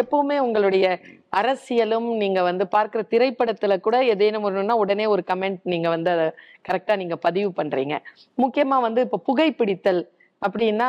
[0.00, 0.86] எப்பவுமே உங்களுடைய
[1.32, 6.26] அரசியலும் நீங்க வந்து பார்க்கிற திரைப்படத்துல கூட ஏதேனும் ஒண்ணுன்னா உடனே ஒரு கமெண்ட் நீங்க வந்து அதை
[6.68, 7.96] கரெக்டா நீங்க பதிவு பண்றீங்க.
[8.38, 10.02] முக்கியமா வந்து இப்ப புகைப்பிடித்தல்
[10.42, 10.88] அப்படின்னா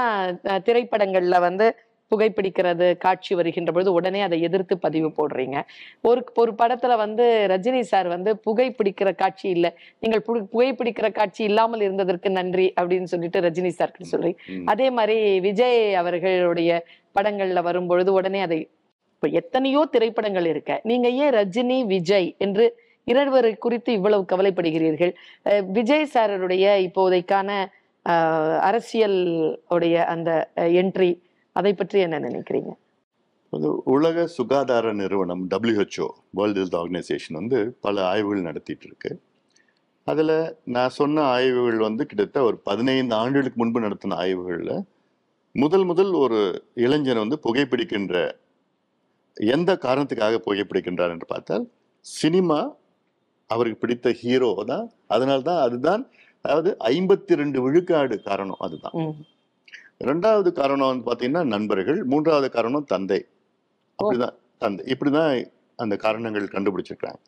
[0.68, 1.68] திரைப்படங்கள்ல வந்து
[2.12, 5.58] புகைப்பிடிக்கிறது காட்சி வருகின்ற பொழுது உடனே அதை எதிர்த்து பதிவு போடுறீங்க.
[6.02, 9.68] ஒரு ஒரு படத்துல வந்து ரஜினி சார் வந்து புகைப்பிடிக்கிற காட்சி இல்ல
[10.00, 14.40] நீங்கள் புகைப்பிடிக்கிற காட்சி இல்லாமல் இருந்ததற்கு நன்றி அப்படின்னு சொல்லிட்டு ரஜினி சார் சொல்றீங்க.
[14.66, 16.72] அதே மாதிரி விஜய் அவர்களுடைய
[17.16, 18.60] படங்கள்ல வரும்பொழுது உடனே அதை
[19.16, 20.72] இப்போ எத்தனையோ திரைப்படங்கள் இருக்க.
[20.84, 22.66] நீங்க ஏன் ரஜினி விஜய் என்று
[23.08, 25.14] இருவரை குறித்து இவ்வளவு கவலைப்படுகிறீர்கள்?
[25.78, 27.50] விஜய் சாரருடைய இப்போதைக்கான
[28.70, 29.20] அரசியல்
[29.76, 30.30] உடைய அந்த
[30.82, 31.12] என்ட்ரி
[31.56, 32.72] அதை பற்றி என்ன நினைக்கிறீங்க?
[33.96, 39.12] உலக சுகாதார நிறுவனம் டபிள்யூஹெச்ஓ வேர்ல்டு ஹெல்த் ஆர்கனைசேஷன் வந்து பல ஆய்வுகள் நடத்திட்டு இருக்கு.
[40.08, 40.38] அதில்
[40.76, 44.76] நான் சொன்ன ஆய்வுகள் வந்து கிட்டத்தட்ட ஒரு பதினைந்து ஆண்டுகளுக்கு முன்பு நடத்தின ஆய்வுகளில்
[45.56, 46.40] முதல் முதல் ஒரு
[46.86, 48.16] இளைஞன் வந்து புகைப்பிடிக்கின்ற
[49.54, 51.66] எந்த காரணத்துக்காக புகைப்பிடிக்கின்றார் என்று பார்த்தால்
[52.06, 52.60] சினிமா
[53.50, 54.86] அவருக்கு பிடித்த ஹீரோ தான்.
[55.16, 56.04] அதனால தான் அதுதான்
[56.46, 58.96] அதாவது ஐம்பத்தி ரெண்டு விழுக்காடு காரணம் அதுதான்.
[60.10, 62.00] ரெண்டாவது காரணம் வந்து பாத்தீங்கன்னா நண்பர்கள்.
[62.12, 63.20] மூன்றாவது காரணம் தந்தை.
[64.00, 64.84] அப்படிதான் தந்தை.
[64.94, 65.32] இப்படிதான்
[65.84, 67.22] அந்த காரணங்கள் கண்டுபிடிச்சிருக்காங்க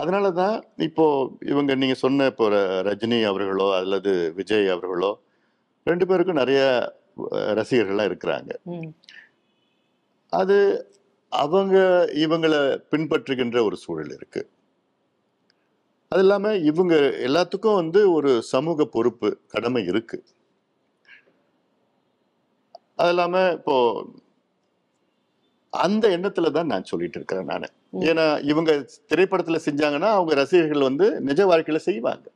[0.00, 0.56] அதனால தான்
[0.88, 1.04] இப்போ
[1.52, 2.46] இவங்க நீங்க சொன்ன இப்போ
[2.88, 5.10] ரஜினி அவர்களோ அல்லது விஜய் அவர்களோ
[5.86, 6.60] ரெண்டு பேருக்கும் நிறைய
[7.58, 8.50] ரசிகர்கள்லாம் இருக்கிறாங்க.
[10.32, 10.56] அது
[11.32, 11.76] அவங்க
[12.24, 12.60] இவங்களை
[12.92, 14.42] பின்பற்றுகின்ற ஒரு சூழல் இருக்கு.
[16.12, 16.94] அது இல்லாம இவங்க
[17.26, 20.18] எல்லாத்துக்கும் வந்து ஒரு சமூக பொறுப்பு கடமை இருக்கு.
[23.00, 23.76] அது இல்லாம இப்போ
[25.72, 27.66] அந்த எண்ணத்துல தான் நான் சொல்லிட்டு இருக்கிறேன் நான்.
[28.08, 28.70] ஏன்னா இவங்க
[29.10, 32.26] திரைப்படத்துல செஞ்சாங்கன்னா அவங்க ரசிகர்கள் வந்து நிஜ வாழ்க்கையில செய்வாங்க.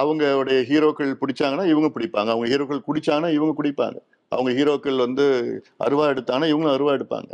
[0.00, 2.30] அவங்களுடைய ஹீரோக்கள் பிடிச்சாங்கன்னா இவங்க பிடிப்பாங்க.
[2.34, 3.98] அவங்க ஹீரோக்கள் குடிச்சாங்கன்னா இவங்க குடிப்பாங்க.
[4.32, 5.24] அவங்க ஹீரோக்கள் வந்து
[5.84, 7.30] அருவா எடுத்தாங்கன்னா இவங்களும் அருவா எடுப்பாங்க.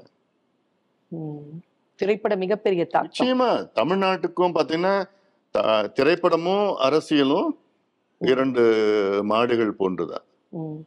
[1.12, 1.54] ம்.
[1.98, 3.48] திரைப்பட மிகப்பெரிய நிச்சயமா.
[3.74, 4.94] தமிழ்நாட்டுக்கும் பாத்தீங்கன்னா
[5.98, 7.48] திரைப்படமும் அரசியலும்
[8.20, 8.62] இரண்டு
[9.24, 10.24] மாடுகள் போன்றுதான்.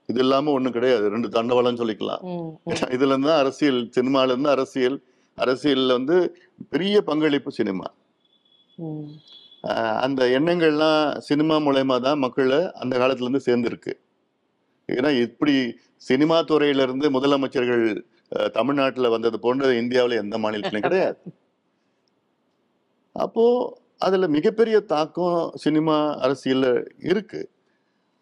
[0.06, 1.06] இது இல்லாம ஒண்ணும் கிடையாது.
[1.10, 2.22] ரெண்டு தண்டவாளம் சொல்லிக்கலாம்.
[2.96, 4.98] இதுல இருந்து அரசியல் சினிமால இருந்து அரசியல்
[5.38, 6.18] அரசியல்ல வந்து
[6.70, 7.88] பெரிய பங்களிப்பு சினிமா.
[10.06, 13.94] அந்த எண்ணங்கள்லாம் சினிமா மூலயமா தான் மக்களை அந்த காலத்துல இருந்து சேர்ந்துருக்கு.
[14.90, 15.56] ஏன்னா இப்படி
[16.10, 17.86] சினிமா துறையில இருந்து முதலமைச்சர்கள்
[18.58, 21.20] தமிழ்நாட்டுல வந்தது போன்ற இந்தியாவுல எந்த மாநிலத்திலும் கிடையாது.
[23.16, 23.46] அப்போ
[24.06, 25.96] அதுல மிகப்பெரிய தாக்கம் சினிமா
[26.26, 26.68] அரசியல்ல
[27.12, 27.42] இருக்கு.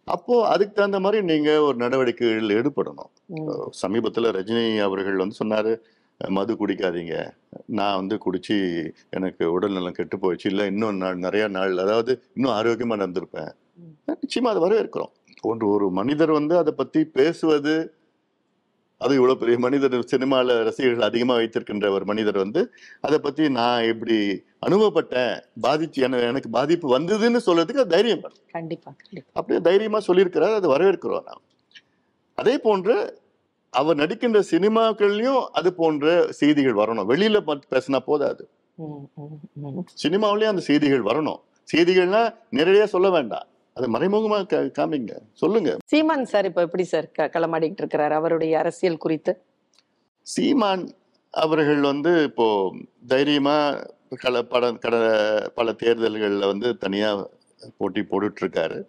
[0.07, 3.11] அப்போ அதுக்கு தகுந்த மாதிரி நீங்க ஒரு நடவடிக்கைகள் ஈடுபடணும்.
[3.81, 5.71] சமீபத்துல ரஜினி அவர்கள் வந்து சொன்னாரு
[6.37, 7.15] மது குடிக்காதீங்க.
[7.77, 8.55] நான் வந்து குடிச்சு
[9.09, 10.51] எனக்கு உடல்நலம் கெட்டு போயிடுச்சு.
[10.51, 13.51] இல்லை இன்னும் நாள் நிறைய நாள் அதாவது இன்னும் ஆரோக்கியமா நடந்திருப்பேன்.
[14.23, 15.13] நிச்சயமா அதை வரவேற்கிறோம்.
[15.45, 17.93] ஒன்று ஒரு மனிதர் வந்து அதை பத்தி பேசுவது
[18.97, 24.43] அது இவ்வளவு பெரிய மனிதர் சினிமால ரசிகர்கள் அதிகமா வைத்திருக்கின்ற ஒரு மனிதர் வந்து அதை பத்தி நான் எப்படி
[24.65, 25.41] அனுபவப்பட்டேன்.
[25.61, 28.37] பாதிச்சு என- எனக்கு பாதிப்பு வந்ததுன்னு சொல்றதுக்கு அது தைரியம் வேணும்.
[28.51, 29.29] கண்டிப்பா கண்டிப்பா.
[29.33, 31.41] அப்படியே தைரியமா சொல்லியிருக்கிறார் அதை வரவேற்கிறோம் நாம்.
[32.35, 33.21] அதே போன்று
[33.69, 37.05] அவர் நடிக்கின்ற சினிமாக்கள்லயும் அது போன்ற செய்திகள் வரணும்.
[37.09, 38.49] வெளியில பேசினா போதாது.
[40.03, 41.39] சினிமாவிலயும் அந்த செய்திகள் வரணும்.
[41.75, 43.47] செய்திகள்னா நேரடியா சொல்ல வேண்டாம்.
[43.75, 44.37] அது மறைமுகமா
[44.77, 45.13] காமிங்க.
[45.33, 45.77] சொல்லுங்க.
[45.85, 48.11] சீமான் சார் இப்ப எப்படி சார் க- களமாடிட்டு இருக்கிறார்?
[48.11, 49.31] அவருடைய அரசியல் குறித்து.
[50.21, 50.83] சீமான்
[51.31, 52.75] அவர்கள் வந்து இப்போ
[53.07, 53.55] தைரியமா
[54.23, 54.95] கல பட கட
[55.55, 57.27] பல தேர்தல்களில் வந்து தனியா
[57.77, 58.79] போட்டி போட்டுட்டு இருக்காரு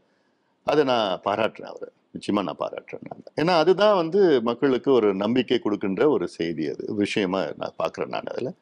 [0.64, 1.88] அதை நான் பாராட்டுறேன் அவரை.
[2.14, 3.24] நிச்சயமா நான் பாராட்டுறேன் நான்.
[3.40, 6.94] ஏன்னா அதுதான் வந்து மக்களுக்கு ஒரு நம்பிக்கை கொடுக்கின்ற ஒரு செய்தி அது.
[6.94, 8.52] விஷயமா நான் பார்க்குறேன் நான் அதில்.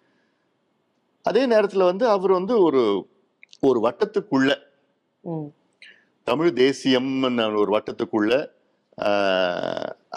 [1.23, 3.07] அதே நேரத்தில் வந்து அவர் வந்து ஒரு
[3.61, 4.51] ஒரு வட்டத்துக்குள்ள
[6.27, 8.35] தமிழ் தேசியம்னு ஒரு வட்டத்துக்குள்ள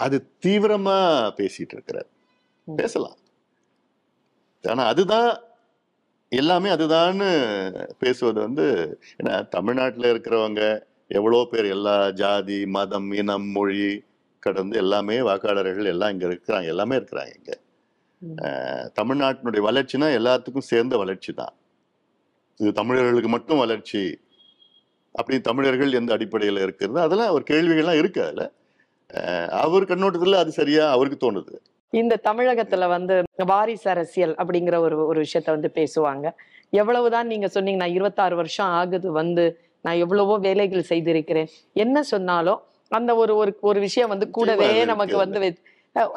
[0.04, 0.96] அது தீவிரமா
[1.38, 2.08] பேசிட்டு இருக்கிறார்.
[2.68, 3.18] பேசலாம்.
[4.64, 5.30] ஆனா அதுதான்
[6.32, 7.28] எல்லாமே அதுதான்னு
[7.98, 8.66] பேசுவது வந்து
[9.18, 10.62] ஏன்னா தமிழ்நாட்டுல இருக்கிறவங்க
[11.18, 13.86] எவ்வளோ பேர் எல்லா ஜாதி மதம் இனம் மொழி
[14.42, 17.52] கடந்து எல்லாமே வாக்காளர்கள் எல்லாம் இங்க இருக்கிறாங்க எல்லாமே இருக்கிறாங்க இங்க.
[19.00, 21.54] தமிழ்நாட்டினுடைய வளர்ச்சினா எல்லாத்துக்கும் சேர்ந்த வளர்ச்சி தான்
[22.60, 24.02] இது தமிழர்களுக்கு மட்டும் வளர்ச்சி
[25.18, 28.44] அப்படி தமிழர்கள் எந்த அடிப்படையில் இருக்கிறது அதெல்லாம் ஒரு கேள்விகள்லாம் இருக்கு அதுல.
[29.64, 31.54] அவர் கண்ணோட்டத்துல அது சரியா அவருக்கு தோணுது.
[31.92, 33.14] இந்த தமிழகத்துல வந்து
[33.50, 36.26] வாரிசு அரசியல் அப்படிங்கிற ஒரு ஒரு விஷயத்த வந்து பேசுவாங்க.
[36.72, 39.44] எவ்வளவுதான் நீங்க சொன்னீங்க நான் இருபத்தாறு வருஷம் ஆகுது வந்து
[39.84, 41.48] நான் எவ்வளவோ வேலைகள் செய்திருக்கிறேன்.
[41.84, 42.60] என்ன சொன்னாலும்
[42.90, 45.40] அந்த ஒரு ஒரு ஒரு விஷயம் வந்து கூடவே நமக்கு வந்து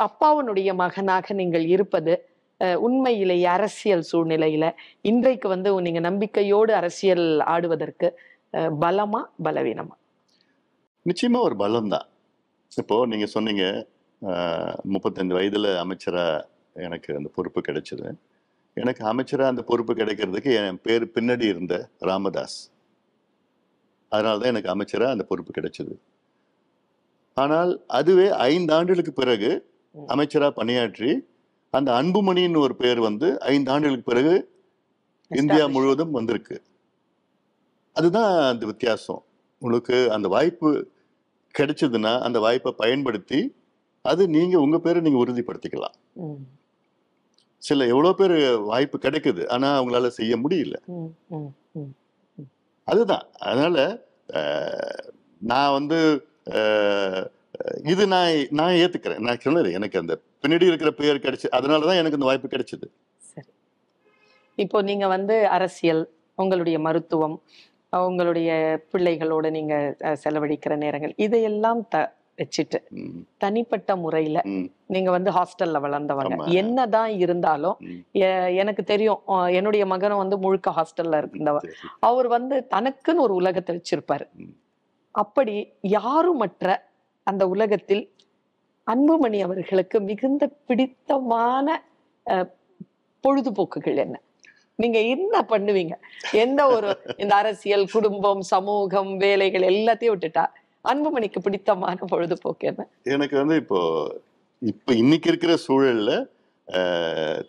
[0.05, 2.13] அப்பாவுனுடைய மகனாக நீங்கள் இருப்பது
[2.87, 4.65] உண்மையிலேயே அரசியல் சூழ்நிலையில
[5.11, 8.07] இன்றைக்கு வந்து நீங்க நம்பிக்கையோடு அரசியல் ஆடுவதற்கு
[8.53, 9.95] பலமா பலவீனமா?
[11.05, 12.07] நிச்சயமா ஒரு பலம் தான்
[12.81, 13.63] இப்போ நீங்க சொன்னீங்க
[14.93, 16.25] முப்பத்தஞ்சு வயதுல அமைச்சரா
[16.87, 18.05] எனக்கு அந்த பொறுப்பு கிடைச்சது.
[18.77, 21.75] எனக்கு அமைச்சரா அந்த பொறுப்பு கிடைக்கிறதுக்கு என் பேர் பின்னாடி இருந்த
[22.09, 22.59] ராமதாஸ்.
[24.11, 25.93] அதனால தான் எனக்கு அமைச்சரா அந்த பொறுப்பு கிடைச்சது.
[27.37, 29.51] ஆனால் அதுவே ஐந்து ஆண்டுகளுக்கு பிறகு.
[30.15, 31.11] அமைச்சரா பணியாற்றி
[31.73, 34.33] அந்த அன்புமணின்னு ஒரு பேர் வந்து ஐந்து ஆண்டுகளுக்கு பிறகு
[35.31, 35.65] இந்தியா.
[35.75, 36.57] முழுவதும் வந்திருக்கு.
[37.95, 39.21] அதுதான் அந்த வித்தியாசம்.
[39.61, 40.69] உங்களுக்கு அந்த வாய்ப்பு
[41.55, 43.39] கிடைச்சதுன்னா அந்த வாய்ப்பை பயன்படுத்தி
[44.05, 45.95] அது நீங்க உங்க பேரை நீங்க உறுதிப்படுத்திக்கலாம்.
[47.61, 48.35] சில எவ்வளவு பேர்
[48.69, 50.77] வாய்ப்பு கிடைக்குது ஆனா அவங்களால செய்ய முடியல.
[52.87, 53.25] அதுதான்.
[53.49, 53.77] அதனால
[55.51, 55.99] நான் வந்து
[57.91, 59.23] இது நான் நான் ஏத்துக்கிறேன்.
[59.25, 62.87] நான் சொன்னது எனக்கு அந்த பின்னாடி இருக்கிற பெயர் கிடைச்சு அதனாலதான் எனக்கு அந்த வாய்ப்பு கிடைச்சது.
[63.31, 63.51] சரி.
[64.55, 66.03] இப்போ நீங்க வந்து அரசியல்
[66.35, 67.35] உங்களுடைய மருத்துவம்
[67.93, 68.49] உங்களுடைய
[68.91, 69.75] பிள்ளைகளோட நீங்க
[70.23, 71.97] செலவழிக்கிற நேரங்கள் இதையெல்லாம் த
[72.37, 72.79] வச்சுட்டு
[73.43, 74.39] தனிப்பட்ட முறையில
[74.93, 76.37] நீங்க வந்து ஹாஸ்டல்ல வளர்ந்தவங்க.
[76.61, 77.77] என்னதான் இருந்தாலும்
[78.61, 79.19] எனக்கு தெரியும்
[79.57, 81.67] என்னுடைய மகனும் வந்து முழுக்க ஹாஸ்டல்ல இருந்தவர்.
[82.09, 84.25] அவர் வந்து தனக்குன்னு ஒரு உலகத்தை வச்சிருப்பாரு.
[85.15, 85.55] அப்படி
[85.97, 86.67] யாருமற்ற
[87.27, 88.03] அந்த உலகத்தில்
[88.87, 91.67] அன்புமணி அவர்களுக்கு மிகுந்த பிடித்தமான
[93.23, 94.15] பொழுதுபோக்குகள் என்ன?
[94.83, 95.95] நீங்க என்ன பண்ணுவீங்க?
[96.43, 96.89] எந்த ஒரு
[97.23, 100.45] இந்த அரசியல் குடும்பம் சமூகம் வேலைகள் எல்லாத்தையும் விட்டுட்டா
[100.91, 102.81] அன்புமணிக்கு பிடித்தமான பொழுதுபோக்கு என்ன?
[103.15, 103.79] எனக்கு வந்து இப்போ
[104.61, 106.11] இப்போ இன்னைக்கு இருக்கிற சூழல்ல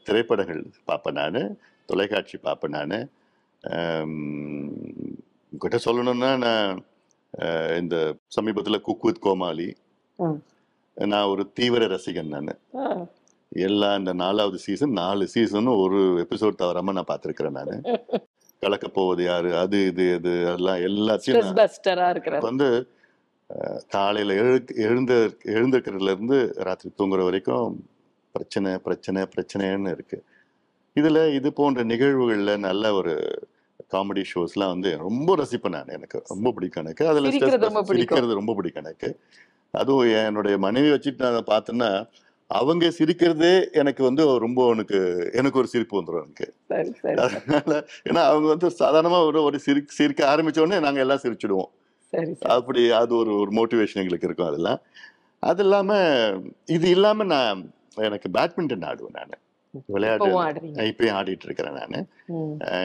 [0.07, 1.41] திரைப்படங்கள் பார்ப்பேன் நான்
[1.89, 2.97] தொலைக்காட்சி பார்ப்பேன் நான்.
[5.53, 6.81] உங்ககிட்ட சொல்லணும்னா நான்
[7.81, 7.97] இந்த
[8.37, 9.69] சமீபத்தில் குக் வித் கோமாளி.
[11.13, 12.51] நான் ஒரு தீவிர ரசிகன் நான்.
[13.53, 17.83] எல்லா இந்த நாலாவது சீசன் நாலு சீசனும் ஒரு எபிசோட் தவறாம நான் பார்த்துருக்கிறேன் நான்.
[18.61, 21.55] கலக்க போவது யாரு அது இது இது அதெல்லாம் எல்லாத்தையும்
[22.41, 22.93] வந்து
[23.89, 25.15] காலையில எழு எழுந்த
[25.45, 27.89] எழுந்திருக்கிறதுல இருந்து ராத்திரி தூங்குற வரைக்கும்
[28.33, 30.25] பிரச்சனை பிரச்சனை பிரச்சனைன்னு இருக்கு.
[31.01, 33.15] இதுல இது போன்ற நிகழ்வுகள்ல நல்ல ஒரு
[33.93, 36.23] காமெடி ஷோஸ்லாம் வந்து ரொம்ப ரசிப்பேன் நான் எனக்கு.
[36.27, 37.09] ரொம்ப பிடிக்கும் எனக்கு.
[37.09, 37.31] அதுல.
[37.89, 38.85] சிரிக்கிறது ரொம்ப பிடிக்கும்.
[38.85, 39.21] எனக்கு.
[39.71, 41.91] அதுவும் என்னுடைய மனைவி வச்சுட்டு நான் பார்த்தேன்னா
[42.53, 44.99] அவங்க சிரிக்கிறதே எனக்கு வந்து ரொம்ப எனக்கு
[45.33, 46.47] எனக்கு ஒரு சிரிப்பு வந்துடும் எனக்கு.
[47.25, 47.73] அதனால
[48.09, 51.71] ஏன்னா அவங்க வந்து சாதாரணமா ஒரு ஒரு சிரி சிரிக்க ஆரம்பிச்ச உடனே நாங்க எல்லாம் சிரிச்சிடுவோம்.
[52.13, 52.51] சரி சரி.
[52.57, 54.81] அப்படி அது ஒரு ஒரு மோட்டிவேஷன் எங்களுக்கு இருக்கும் அதெல்லாம்
[55.43, 55.93] அது இல்லாம
[56.67, 57.63] இது இல்லாம நான்
[58.09, 59.41] எனக்கு பேட்மிண்டன் ஆடுவேன் நான்.
[59.87, 60.27] விளையாட்டு
[60.89, 62.07] இப்பயும் ஆடிட்டு இருக்கிறேன் நான்.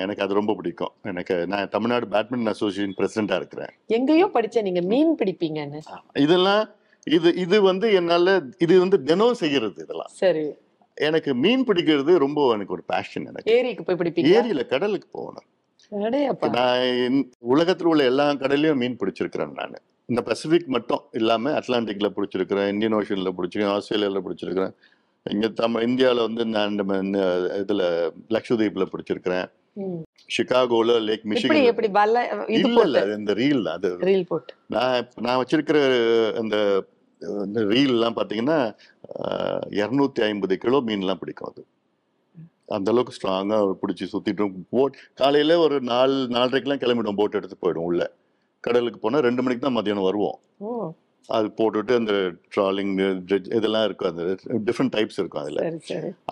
[0.04, 0.94] எனக்கு அது ரொம்ப பிடிக்கும்.
[1.04, 3.72] எனக்கு நான் தமிழ்நாடு பேட்மிண்டன் அசோசியேஷன் பிரசிடண்டா இருக்கிறேன்.
[3.98, 5.82] எங்கேயோ படிச்ச நீங்க மீன் பிடிப்பீங்கன்னு.
[6.26, 6.64] இதெல்லாம்
[7.12, 10.12] இது இது வந்து என்னால இது வந்து தினம் செய்யறது இதெல்லாம்.
[10.14, 10.54] சரி.
[10.96, 13.54] எனக்கு மீன் பிடிக்கிறது ரொம்ப எனக்கு ஒரு பேஷன் எனக்கு.
[13.54, 15.44] ஏரிக்கு போய் பிடிப்பீங்க ஏரியில கடலுக்கு போகணும்.
[16.52, 19.74] நான் உலகத்துல உள்ள எல்லா கடல்லையும் மீன் பிடிச்சிருக்கிறேன் நான்.
[20.06, 24.74] இந்த பசிபிக் மட்டும் இல்லாம அட்லாண்டிக்ல பிடிச்சிருக்கிறேன் இந்தியன் ஓஷன்ல பிடிச்சிருக்கேன் ஆஸ்திரேலியால பிடிச்சிருக்கிறேன்.
[25.24, 26.78] இங்க தமிழ் இந்தியால வந்து நான்
[27.64, 29.48] இதுல லக்ஷதீப்ல பிடிச்சிருக்கிறேன்.
[30.38, 33.98] சிகாகோல லேக் இப்படி மிஷிகன் இது இல்ல இல்ல இந்த ரீல் அது.
[33.98, 34.54] ரீல் போட்டு.
[34.68, 35.78] நான் நான் வச்சிருக்கிற
[36.34, 36.84] அந்த
[37.46, 38.60] இந்த ரீல் எல்லாம் பாத்தீங்கன்னா
[39.82, 41.64] இரநூத்தி ஐம்பது கிலோ மீன்லாம் பிடிக்கும் அது.
[42.76, 48.04] அந்த அளவுக்கு ஸ்ட்ராங்கா பிடிச்சி சுத்திட்டு போட் காலையில ஒரு நாலு நாலரைக்கெல்லாம் கிளம்பிடும் போட் எடுத்து போயிடும் உள்ள.
[48.64, 50.40] கடலுக்கு போனா ரெண்டு மணிக்கு தான் மதியானம் வருவோம்.
[51.38, 52.14] அது போட்டுட்டு அந்த
[52.54, 52.94] ட்ராலிங்
[53.58, 54.12] இதெல்லாம் இருக்கும்.
[54.12, 54.24] அந்த
[54.68, 55.64] டிஃப்ரெண்ட் டைப்ஸ் இருக்கும் அதுல.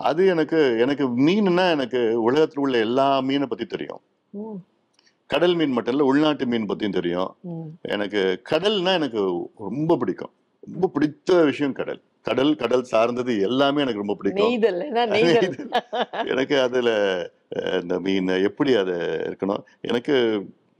[0.08, 4.02] அது எனக்கு எனக்கு மீன்னா எனக்கு உலகத்துல உள்ள எல்லா மீனை பத்தி தெரியும்.
[5.30, 7.30] கடல் மீன் மட்டும் இல்ல உள்நாட்டு மீன் பத்தியும் தெரியும்.
[7.96, 9.22] எனக்கு கடல்னா எனக்கு
[9.68, 10.34] ரொம்ப பிடிக்கும்.
[10.72, 12.00] ரொம்ப பிடித்த விஷயம் கடல்.
[12.22, 14.52] கடல் கடல் சார்ந்தது எல்லாமே எனக்கு ரொம்ப பிடிக்கும்.
[16.26, 16.90] எனக்கு அதுல
[17.82, 18.94] இந்த மீன் எப்படி அது
[19.28, 19.62] இருக்கணும்?
[19.80, 20.14] எனக்கு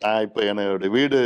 [0.01, 1.19] நான் இப்ப என்னோட வீடு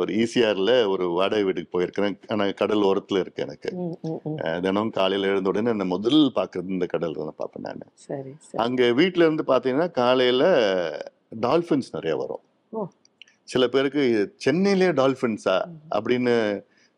[0.00, 2.16] ஒரு ஈசிஆர்ல ஒரு வாடகை வீட்டுக்கு போயிருக்கிறேன்.
[2.28, 3.70] ஆனா கடல் ஓரத்துல இருக்கு எனக்கு.
[4.62, 7.92] தினம் காலையில எழுந்த உடனே நான் முதல் பாக்குறது இந்த கடல் தான் பார்ப்பேன் நான்.
[8.56, 10.44] அங்க வீட்ல இருந்து பாத்தீங்கன்னா காலையில
[11.40, 12.44] டால்பின்ஸ் நிறைய வரும்.
[13.44, 14.02] சில பேருக்கு
[14.36, 15.76] சென்னையிலே டால்பின்ஸா ம்.
[15.90, 16.34] அப்படின்னு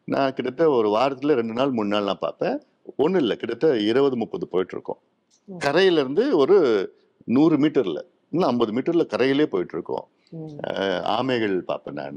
[0.09, 2.63] நான் கிட்டத்தட்ட ஒரு வாரத்துல ரெண்டு நாள் மூணு நாள் நான் பார்ப்பேன்.
[2.97, 3.37] ஒண்ணும் இல்லை.
[3.37, 4.99] கிட்டத்தட்ட இருபது முப்பது போயிட்டு இருக்கோம்
[5.45, 5.57] ம்.
[5.57, 6.89] கரையில இருந்து ஒரு
[7.25, 12.17] நூறு மீட்டர்ல இன்னும் ஐம்பது மீட்டர்ல கரையிலே போயிட்டு இருக்கோம் ம், அஹ் ஆமைகள் பார்ப்பேன் நான்.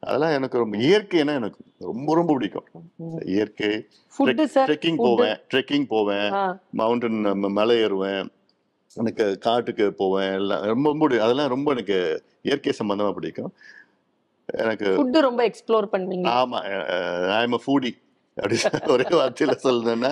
[0.00, 2.64] அதெல்லாம் எனக்கு ரொம்ப இயற்கைனா எனக்கு ரொம்ப ரொம்ப பிடிக்கும்.
[3.24, 3.86] இயற்கை.
[4.66, 4.94] ட்ரெக்கிங்.
[4.96, 6.32] போவேன் ட்ரெக்கிங் போவேன்.
[6.70, 8.28] மவுண்டன் மலை ஏறுவேன்.
[8.94, 10.32] எனக்கு காட்டுக்கு போவேன்.
[10.32, 13.52] எல்லாம் ரொம்ப ரொம்ப அதெல்லாம் ரொம்ப எனக்கு இயற்கை சம்பந்தமா பிடிக்கும்.
[14.62, 16.26] எனக்கு ஃபுட்டு ரொம்ப எக்ஸ்ப்ளோர் பண்ணுவீங்க.
[16.40, 16.58] ஆமா
[17.40, 17.92] ஐம் ஃபூடி
[18.36, 18.56] அப்படி
[18.92, 20.10] ஒரே வார்த்தையில சொல்லணும்னா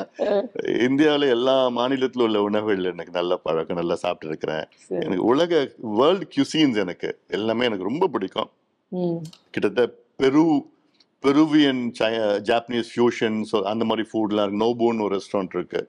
[0.86, 4.64] இந்தியாவுல எல்லா மாநிலத்துல உள்ள உணவுகள் எனக்கு நல்ல பழக்கம் நல்லா சாப்பிட்டு இருக்கிறேன்.
[5.04, 5.62] எனக்கு உலக
[6.00, 7.10] வேர்ல்ட் கியூசீன்ஸ் எனக்கு.
[7.38, 8.50] எல்லாமே எனக்கு ரொம்ப பிடிக்கும்.
[9.54, 9.84] கிட்டத்தட்ட
[10.22, 10.44] பெரு
[11.24, 11.82] பெருவியன்
[12.50, 15.82] ஜாப்பனீஸ் ஃபியூஷன் ஸோ அந்த மாதிரி ஃபுட்லாம் நோபோன்னு ஒரு ரெஸ்டாரண்ட் இருக்கு.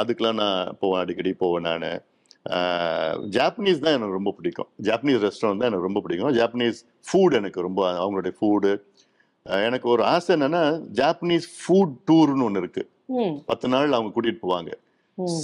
[0.00, 2.02] அதுக்கெலாம் நான் போவேன் அடிக்கடி போவேன் நான்.
[3.36, 4.68] ஜாப்பனீஸ் தான் எனக்கு ரொம்ப பிடிக்கும்.
[4.88, 6.32] ஜாப்பனீஸ் ரெஸ்டாரண்ட் தான் எனக்கு ரொம்ப பிடிக்கும்.
[6.38, 6.78] ஜாப்பனீஸ்
[7.08, 8.72] ஃபுட் எனக்கு ரொம்ப அவங்களுடைய ஃபுட்டு
[9.66, 10.62] எனக்கு ஒரு ஆசை என்னன்னா
[11.00, 12.82] ஜாப்பனீஸ் ஃபுட் டூர்னு ஒன்று இருக்கு.
[13.50, 14.72] பத்து நாள் அவங்க கூட்டிட்டு போவாங்க.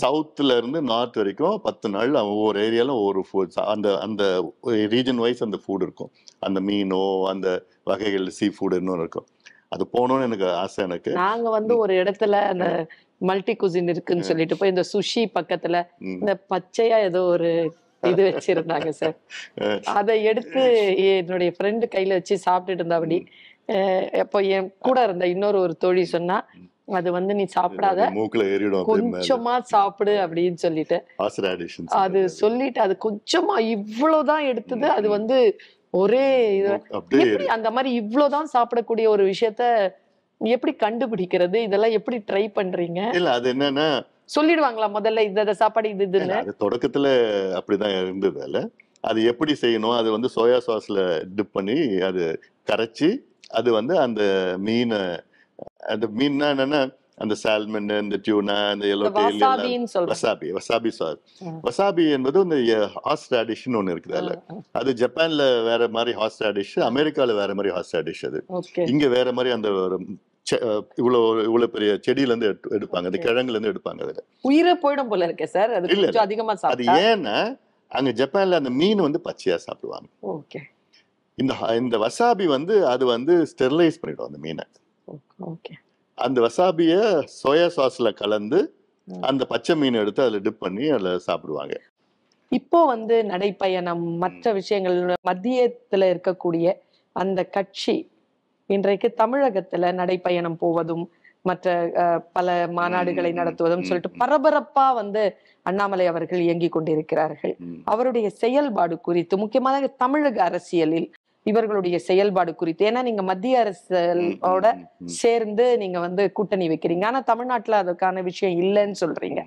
[0.01, 4.25] சவுத்துல இருந்து நார்த் வரைக்கும் பத்து நாள் ஒவ்வொரு ஏரியால ஒவ்வொரு ஃபுட் அந்த அந்த
[4.95, 6.11] ரீஜன் வைஸ் அந்த ஃபுட் இருக்கும்.
[6.47, 7.49] அந்த மீனோ அந்த
[7.91, 9.27] வகைகள் சீ ஃபுட் இன்னும் இருக்கும்.
[9.75, 11.13] அது போகணும்னு எனக்கு ஆசை எனக்கு.
[11.23, 12.67] நாங்க வந்து ஒரு இடத்துல அந்த
[13.25, 15.77] மல்டி குசின் இருக்குன்னு சொல்லிட்டு போய் இந்த சுஷி பக்கத்துல.
[16.15, 17.51] இந்த பச்சையா ஏதோ ஒரு
[18.03, 19.15] இது வச்சிருந்தாங்க சார்.
[19.93, 20.63] அதை எடுத்து
[21.11, 23.19] என்னுடைய ஃப்ரெண்டு கையில வச்சு சாப்பிட்டுட்டு இருந்தாபடி
[23.69, 26.39] அஹ் அப்போ என் கூட இருந்த இன்னொரு ஒரு தோழி சொன்னா
[26.93, 28.01] அது வந்து நீ சாப்பிடாத.
[29.13, 30.97] கொஞ்சமா சாப்பிடு அப்படின்னு சொல்லிட்டு.
[32.03, 34.87] அது சொல்லிட்டு அது கொஞ்சமா இவ்வளவுதான் எடுத்தது.
[34.89, 35.39] அது வந்து
[35.95, 36.27] ஒரே
[36.57, 36.69] இது.
[37.49, 39.65] அந்த மாதிரி இவ்வளவுதான் சாப்பிடக்கூடிய ஒரு விஷயத்த
[40.41, 41.57] எப்படி கண்டுபிடிக்கிறது?
[41.57, 43.01] இதெல்லாம் எப்படி ட்ரை பண்றீங்க?
[43.15, 43.89] இல்ல அது என்னன்னா
[44.37, 46.37] சொல்லிடுவாங்களா முதல்ல இந்த சாப்பாடு இது இதுன்னு?
[46.37, 47.07] அது தொடக்கத்துல
[47.59, 48.59] அப்படிதான் இருந்தது அல்ல
[49.05, 49.97] அது எப்படி செய்யணும்?
[49.97, 51.01] அது வந்து சோயா சாஸ்ல
[51.37, 52.23] டிப் பண்ணி அது
[52.67, 53.09] கரைச்சி
[53.51, 54.23] அது வந்து அந்த
[54.59, 55.01] மீனை
[55.87, 56.81] அந்த மீன்னா என்னன்னா
[57.17, 60.91] அந்த சால்மன் இந்த டியூனா இந்த எல்லோ டெயில் வசாபி வசாபி
[61.41, 61.59] ம்.
[61.63, 62.55] வசாபி என்பது இந்த
[63.05, 64.45] ஹாஸ் ரேடிஷ்னு ஒன்று இருக்குது அதுல.
[64.73, 68.45] அது ஜப்பான்ல வேற மாதிரி ஹாஸ் ரேடிஷ் அமெரிக்கால வேற மாதிரி ஹாஸ் ரேடிஷ் அது.
[68.75, 69.69] இங்க வேற மாதிரி அந்த
[70.95, 72.97] இவ்வளவு இவ்வளவு பெரிய செடியில இருந்து எடு- எடுப்பாங்க.
[72.97, 73.23] அந்த Okay.
[73.23, 74.25] கிழங்குல இருந்து எடுப்பாங்க அதுல.
[74.41, 75.73] உயிரை போயிடும் போல இருக்கே சார்.
[75.73, 80.07] அது இல்ல, கொஞ்சம் அதிகமா அது ஏன்னா அங்க ஜப்பான்ல அந்த மீன் வந்து பச்சையா சாப்பிடுவாங்க.
[80.23, 80.61] ஓகே.
[81.35, 84.65] இந்த இந்த வசாபி வந்து அது வந்து ஸ்டெர்லைஸ் பண்ணிடும் அந்த மீனை.
[85.47, 85.73] ஓகே.
[86.19, 86.95] அந்த வசாபிய
[87.43, 88.59] சோயா சாஸ்ல கலந்து.
[89.21, 91.75] அந்த பச்சை மீன் எடுத்து அதுல டிப் பண்ணி அதுல சாப்பிடுவாங்க
[92.53, 94.99] இப்போ வந்து நடைப்பயணம் மற்ற விஷயங்கள்
[95.31, 96.67] மத்தியத்துல இருக்கக்கூடிய
[97.17, 97.97] அந்த கட்சி
[98.71, 101.05] இன்றைக்கு தமிழகத்துல நடைப்பயணம் போவதும்
[101.43, 101.73] மற்ற
[102.33, 104.21] பல மாநாடுகளை நடத்துவதும் சொல்லிட்டு.
[104.23, 105.23] பரபரப்பா வந்து
[105.67, 107.55] அண்ணாமலை அவர்கள் இயங்கிக் கொண்டிருக்கிறார்கள்.
[107.85, 111.09] அவருடைய செயல்பாடு குறித்து முக்கியமாக தமிழக அரசியலில்
[111.51, 112.83] இவர்களுடைய செயல்பாடு குறித்து.
[112.91, 114.67] ஏன்னா நீங்க மத்திய அரசோட.
[115.21, 117.05] சேர்ந்து நீங்க வந்து கூட்டணி வைக்கிறீங்க.
[117.11, 119.43] ஆனா தமிழ்நாட்டுல அதுக்கான விஷயம் இல்லைன்னு சொல்றீங்க.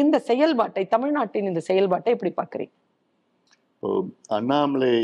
[0.00, 2.74] இந்த செயல்பாட்டை தமிழ்நாட்டின் இந்த செயல்பாட்டை எப்படி பாக்குறீங்க
[4.36, 4.94] அண்ணாமலை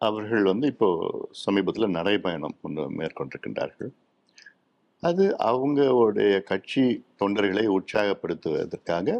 [0.00, 0.88] அவர்கள் வந்து இப்போ
[1.44, 3.90] சமீபத்துல நடைபயணம் ஒன்று மேற்கொண்டிருக்கின்றார்கள்.
[5.02, 6.84] அது அவங்களுடைய கட்சி
[7.20, 9.16] தொண்டர்களை உற்சாகப்படுத்துவதற்காக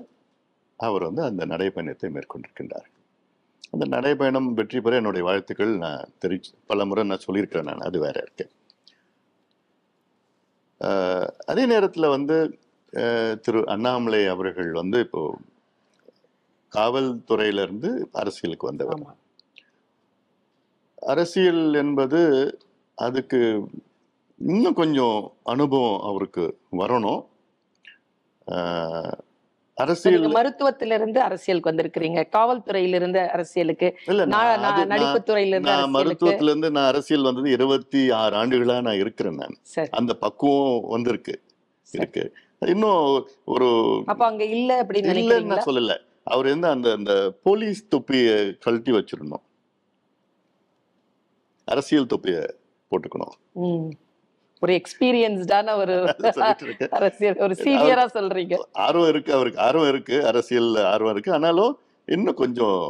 [0.81, 2.89] அவர் வந்து அந்த நடைபயணத்தை மேற்கொண்டிருக்கின்றார்.
[3.71, 5.73] அந்த நடைபயணம் வெற்றி பெற என்னுடைய வாழ்த்துக்கள்.
[5.77, 8.47] நான் தெரிவிச்சு பல முறை நான் சொல்லியிருக்கிறேன் நான் அது வேற இருக்கு.
[10.81, 12.37] ஆஹ் அதே நேரத்தில் வந்து
[13.41, 15.23] திரு அண்ணாமலை அவர்கள் வந்து இப்போ
[16.73, 19.17] காவல்துறையிலிருந்து அரசியலுக்கு வந்தவர்.
[21.07, 22.21] அரசியல் என்பது
[22.99, 23.41] அதுக்கு
[24.39, 27.23] இன்னும் கொஞ்சம் அனுபவம் அவருக்கு வரணும்.
[29.79, 32.25] அரசியல் மருத்துவத்திலிருந்து அரசியலுக்கு வந்திருக்கிறீங்க.
[32.29, 37.23] காவல்துறையிலிருந்து அரசியலுக்கு இல்ல நான் நான் நான் அது நான் நடிப்புத்துறையிலிருந்து நான் அரசியலுக்கு மருத்துவத்துல இருந்து நான் அரசியல்
[37.23, 39.57] வந்தது இருபத்தி ஆறு ஆண்டுகளா நான் இருக்கிறேன் நான்.
[39.91, 41.43] அந்த பக்குவம் வந்திருக்கு.
[41.93, 42.23] இருக்கு.
[42.61, 43.69] இன்னும் ஒரு
[44.07, 45.95] அப்ப அங்க இல்ல அப்படின்னு இல்லைன்னு சொல்லல.
[46.25, 49.45] அவர் வந்து அந்த அந்த போலீஸ் தொப்பியை கழட்டி வச்சிருந்தோம்.
[51.69, 52.43] அரசியல் தொப்பியை
[52.91, 53.35] போட்டுக்கணும்.
[54.65, 55.95] ஒரு எக்ஸ்பீரியன்ஸ்டான ஒரு
[56.99, 58.55] அரசியல் ஒரு சீனியரா சொல்றீங்க.
[58.87, 61.33] ஆர்வம் இருக்கு அவருக்கு ஆர்வம் இருக்கு அரசியல் ஆர்வம் இருக்கு.
[61.33, 61.73] ஆனாலும்
[62.09, 62.81] இன்னும் கொஞ்சம்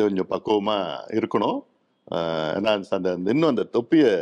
[0.00, 0.76] கொஞ்சம் பக்குவமா
[1.18, 1.58] இருக்கணும்.
[2.64, 4.12] நான் அந்த அந்த இன்னும் அந்த தொப்பியை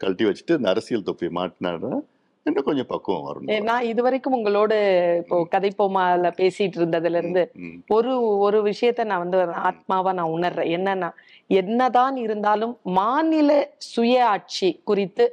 [0.00, 2.00] கழட்டி வச்சுட்டு இந்த அரசியல் தொப்பியை மாட்டினாருன்னா
[2.48, 4.72] இன்னும் கொஞ்சம் பக்குவம் வரணும் நான் இதுவரைக்கும் உங்களோட
[5.20, 7.42] இப்போ கதைப்போமால பேசிட்டு இருந்ததுல இருந்து
[7.96, 8.12] ஒரு
[8.46, 10.70] ஒரு விஷயத்த நான் வந்து ஆத்மாவா நான் உணர்றேன்.
[10.76, 11.08] என்னன்னா
[11.60, 13.50] என்னதான் இருந்தாலும் மாநில
[13.92, 15.26] சுய ஆட்சி குறித்து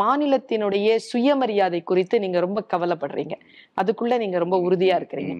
[0.00, 3.36] மாநிலத்தினுடைய சுயமரியாதை குறித்து நீங்க ரொம்ப கவலைப்படுறீங்க.
[3.82, 5.36] அதுக்குள்ள நீங்க ரொம்ப உறுதியா இருக்கிறீங்க.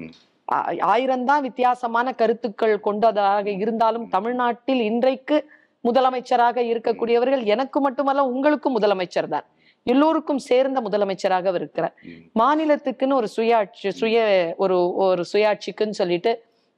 [0.93, 5.37] ஆயிரம் தான் வித்தியாசமான கருத்துக்கள் கொண்டதாக இருந்தாலும் தமிழ்நாட்டில் இன்றைக்கு
[5.85, 9.47] முதலமைச்சராக இருக்கக்கூடியவர்கள் எனக்கு மட்டுமல்ல உங்களுக்கும் முதலமைச்சர் தான்.
[9.87, 11.95] எல்லோருக்கும் சேர்ந்த முதலமைச்சராக அவர் இருக்கிறார்
[12.41, 14.19] மாநிலத்துக்குன்னு ஒரு சுயாட்சி சுய
[14.57, 16.33] ஒரு ஒரு சுயாட்சிக்குன்னு சொல்லிட்டு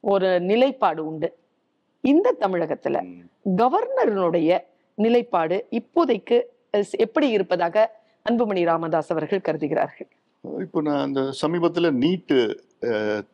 [0.05, 1.29] ஒரு நிலைப்பாடு உண்டு.
[2.05, 2.97] இந்த தமிழகத்துல.
[3.61, 4.59] கவர்னருடைய
[4.99, 6.39] நிலைப்பாடு இப்போதைக்கு
[7.05, 7.77] எப்படி இருப்பதாக
[8.31, 10.09] அன்புமணி ராமதாஸ் அவர்கள் கருதுகிறார்கள்?
[10.45, 12.39] இப்போ நான் அந்த சமீபத்துல நீட்டு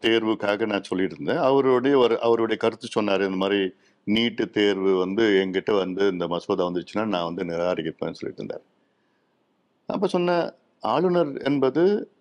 [0.05, 1.43] தேர்வுக்காக நான் சொல்லிட்டு இருந்தேன்.
[1.49, 3.61] அவருடைய ஒரு அவருடைய கருத்து சொன்னாரு இந்த மாதிரி
[4.07, 8.65] நீட்டு தேர்வு வந்து என்கிட்ட வந்து இந்த மசோதா வந்துச்சுன்னா நான் வந்து நிராகரிப்பேன்னு சொல்லிட்டு இருந்தார்.
[9.93, 12.13] அப்ப சொன்ன ஆளுநர் என்பது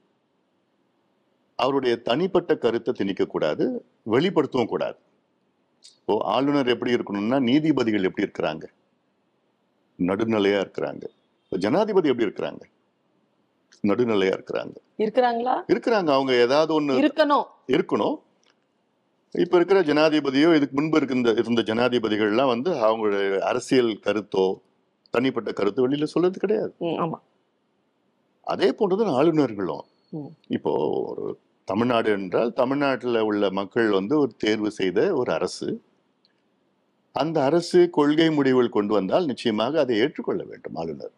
[1.55, 4.97] அவருடைய தனிப்பட்ட கருத்தை திணிக்க கூடாது வெளிப்படுத்தவும் கூடாது.
[5.99, 8.63] இப்போ ஆளுநர் எப்படி இருக்கணும்னா நீதிபதிகள் எப்படி இருக்கிறாங்க?
[9.97, 11.05] நடுநிலையா இருக்கிறாங்க.
[11.49, 12.61] ஜனாதிபதி எப்படி இருக்கிறாங்க?
[13.87, 14.75] நடுநிலையா இருக்கிறாங்க.
[14.97, 15.63] இருக்கிறாங்களா?
[15.67, 16.09] இருக்கிறாங்க.
[16.09, 17.43] அவங்க ஏதாவது ஒண்ணு இருக்கணும்.
[17.67, 18.15] இருக்கணும்.
[19.31, 24.55] இப்ப இருக்கிற ஜனாதிபதியோ இதுக்கு முன்பு இருந்த இருந்த ஜனாதிபதிகள்லாம் வந்து அவங்களுடைய அரசியல் கருத்தோ
[25.09, 26.73] தனிப்பட்ட கருத்து வெளியில சொல்றது கிடையாது.
[26.79, 27.19] ஆமா.
[28.49, 29.85] அதே போன்றுதான் ஆளுநர்களும்.
[30.57, 30.71] இப்போ
[31.11, 31.25] ஒரு
[31.67, 35.69] தமிழ்நாடு என்றால் தமிழ்நாட்டில் உள்ள மக்கள் வந்து ஒரு தேர்வு செய்த ஒரு அரசு.
[37.15, 41.13] அந்த அரசு கொள்கை முடிவுகள் கொண்டு வந்தால் நிச்சயமாக அதை ஏற்றுக்கொள்ள வேண்டும் ஆளுநர்.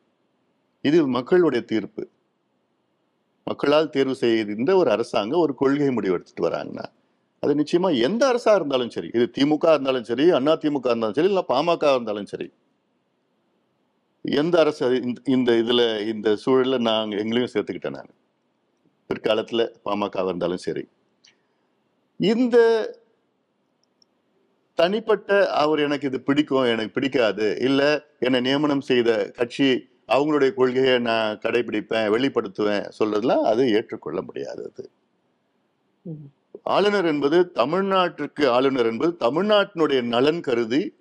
[0.83, 2.03] இது மக்களுடைய தீர்ப்பு.
[3.47, 6.85] மக்களால் தேர்வு செய்கின்ற ஒரு அரசாங்கம் ஒரு கொள்கை முடிவு எடுத்துட்டு வராங்கன்னா
[7.43, 11.41] அது நிச்சயமா எந்த அரசா இருந்தாலும் சரி இது திமுக இருந்தாலும் சரி அண்ணா திமுக இருந்தாலும் சரி இல்ல
[11.47, 12.47] பாமக இருந்தாலும் சரி
[14.21, 18.09] எந்த அரசு இந்த- இதுல இந்த சூழல்ல நாங்க எங்களையும் சேர்த்துக்கிட்டேன் நான்.
[19.09, 20.87] பிற்காலத்துல பாமக இருந்தாலும் சரி.
[22.17, 22.57] இந்த
[24.73, 27.57] தனிப்பட்ட அவர் எனக்கு இது பிடிக்கும் எனக்கு பிடிக்காது.
[27.59, 34.91] இல்ல என்னை நியமனம் செய்த கட்சி அவங்களுடைய கொள்கையை நான் கடைபிடிப்பேன் வெளிப்படுத்துவேன் சொல்றதுலாம் அது ஏற்றுக்கொள்ள முடியாதது.
[36.63, 40.95] ஆளுநர் என்பது தமிழ்நாட்டிற்கு ஆளுநர் என்பது தமிழ்நாட்டினுடைய நலன் கருதி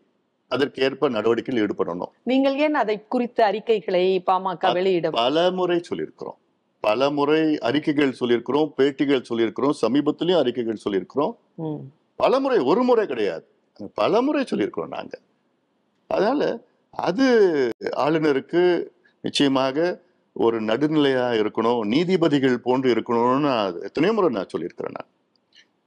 [0.51, 2.13] அதற்கேற்ப நடவடிக்கையில் ஈடுபடணும்.
[2.23, 6.39] நீங்கள் ஏன் அதை குறித்த அறிக்கைகளை பாமக வெளியிட பல முறை சொல்லியிருக்கிறோம்.
[6.85, 11.33] பல முறை அறிக்கைகள் சொல்லியிருக்கிறோம் பேட்டிகள் சொல்லியிருக்கிறோம் சமீபத்திலையும் அறிக்கைகள் சொல்லியிருக்கிறோம்.
[12.17, 13.45] பல முறை ஒரு முறை கிடையாது.
[13.95, 15.15] பல முறை சொல்லியிருக்கிறோம் நாங்க.
[16.11, 16.43] அதனால
[16.99, 17.27] அது
[18.05, 18.63] ஆளுநருக்கு
[19.25, 19.77] நிச்சயமாக
[20.37, 23.53] ஒரு நடுநிலையா இருக்கணும் நீதிபதிகள் போன்று இருக்கணும்னு
[23.83, 25.11] எத்தனையோ முறை நான் சொல்லியிருக்கிறேன் நான்.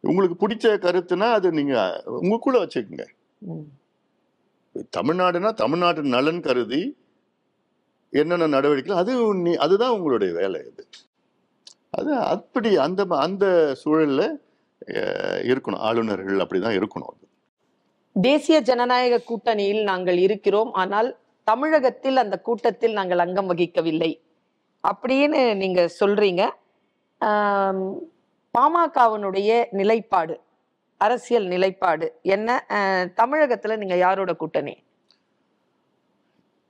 [0.03, 1.75] உங்களுக்கு பிடிச்ச கருத்துனா அது நீங்க
[2.21, 3.05] உங்களுக்குள்ள வச்சுக்கோங்க.
[3.37, 3.65] ம்.
[4.97, 6.83] தமிழ்நாடுனா தமிழ்நாட்டு நலன் கருதி
[8.11, 9.13] என்னென்ன நடவடிக்கை அது
[9.57, 10.85] அதுதான் உங்களுடைய வேலை இது
[11.97, 13.45] அது அப்படி அந்த அந்த
[13.81, 14.41] சூழலில்
[15.51, 15.81] இருக்கணும்.
[15.87, 17.11] ஆளுநர்கள் அப்படிதான் இருக்கணும்
[18.13, 20.71] தேசிய ஜனநாயக கூட்டணியில் நாங்கள் இருக்கிறோம்.
[20.81, 21.09] ஆனால்
[21.47, 24.11] தமிழகத்தில் அந்த கூட்டத்தில் நாங்கள் அங்கம் வகிக்கவில்லை.
[24.83, 26.41] அப்படின்னு நீங்க சொல்றீங்க.
[28.53, 30.35] பாமகவினுடைய நிலைப்பாடு.
[31.01, 32.49] அரசியல் நிலைப்பாடு என்ன?
[33.19, 34.75] தமிழகத்துல நீங்க யாரோட கூட்டணி?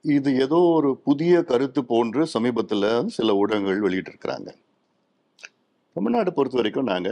[0.06, 2.86] இது ஏதோ ஒரு புதிய கருத்து போன்று சமீபத்துல
[3.18, 4.50] சில ஊடகங்கள் வெளியிட்டிருக்கிறாங்க.
[5.96, 7.10] தமிழ்நாடு பொறுத்த வரைக்கும் நாங்க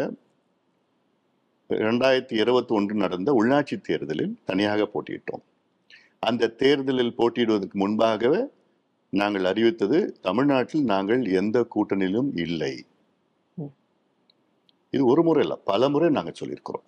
[1.69, 5.43] ரெண்டாயிரத்தி இருபத்தி ஒன்று நடந்த உள்ளாட்சி தேர்தலில் தனியாக போட்டியிட்டோம்.
[6.29, 8.41] அந்த தேர்தலில் போட்டியிடுவதற்கு முன்பாகவே
[9.19, 12.73] நாங்கள் அறிவித்தது தமிழ்நாட்டில் நாங்கள் எந்த கூட்டணியிலும் இல்லை.
[14.93, 16.87] இது ஒரு முறை இல்லை பல முறை நாங்கள் சொல்லியிருக்கிறோம்.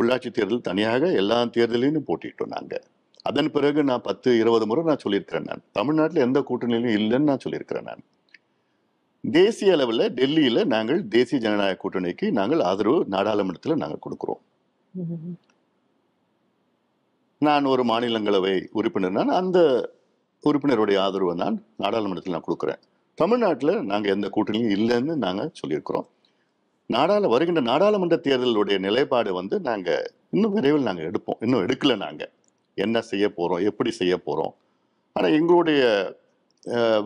[0.00, 2.84] உள்ளாட்சி தேர்தல் தனியாக எல்லா தேர்தலையும் போட்டிட்டோம் நாங்கள்
[3.22, 5.62] அதன் பிறகு நான் பத்து இருபது முறை நான் சொல்லியிருக்கிறேன் நான்.
[5.72, 8.02] தமிழ்நாட்டில் எந்த கூட்டணியிலும் இல்லைன்னு நான் சொல்லியிருக்கிறேன் நான்.
[9.24, 14.40] தேசிய அளவில் டெல்லியில் நாங்கள் தேசிய ஜனநாயக கூட்டணிக்கு நாங்கள் ஆதரவு நாடாளுமன்றத்தில் நாங்கள் கொடுக்குறோம்.
[17.38, 19.58] நான் ஒரு மாநிலங்களவை உறுப்பினர் நான் அந்த
[20.44, 22.80] உறுப்பினருடைய ஆதரவை நான் நாடாளுமன்றத்தில் நான் கொடுக்குறேன்.
[23.14, 26.08] தமிழ்நாட்டில் நாங்கள் எந்த கூட்டணியும் இல்லைன்னு நாங்கள் சொல்லியிருக்கிறோம்.
[26.94, 31.38] நாடாள வருகின்ற நாடாளுமன்ற தேர்தலுடைய நிலைப்பாடு வந்து நாங்கள் இன்னும் விரைவில் நாங்கள் எடுப்போம்.
[31.44, 32.30] இன்னும் எடுக்கல நாங்கள்
[32.84, 34.52] என்ன செய்ய போகிறோம் எப்படி செய்ய போகிறோம்
[35.16, 35.80] ஆனால் எங்களுடைய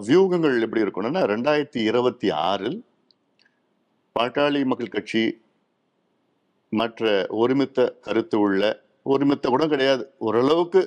[0.08, 2.78] வியூகங்கள் எப்படி இருக்கணும்னா ரெண்டாயிரத்தி இருபத்தி ஆறில்
[4.16, 5.22] பாட்டாளி மக்கள் கட்சி
[6.72, 7.10] மற்ற
[7.42, 8.62] ஒருமித்த கருத்து உள்ள
[9.12, 10.04] ஒருமித்த கூட கிடையாது.
[10.26, 10.82] ஓரளவுக்கு